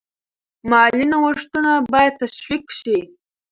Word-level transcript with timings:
مالي 0.69 1.05
نوښتونه 1.11 1.71
باید 1.93 2.13
تشویق 2.21 2.65
شي. 2.79 2.97